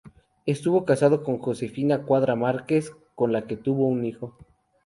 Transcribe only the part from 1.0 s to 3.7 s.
con Josefina Cuadra Márquez, con la que